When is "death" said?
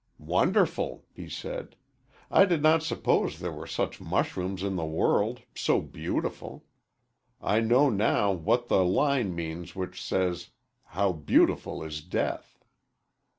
12.01-12.63